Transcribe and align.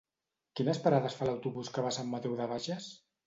Quines 0.59 0.79
parades 0.85 1.17
fa 1.19 1.27
l'autobús 1.29 1.71
que 1.75 1.85
va 1.87 1.93
a 1.93 1.95
Sant 1.99 2.09
Mateu 2.17 2.33
de 2.41 2.51
Bages? 2.55 2.89